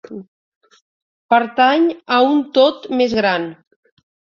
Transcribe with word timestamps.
Pertany 1.35 1.87
a 2.19 2.21
un 2.33 2.43
tot 2.59 2.93
més 3.01 3.19
gran 3.23 3.51